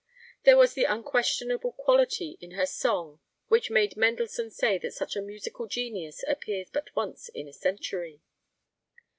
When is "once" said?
6.95-7.29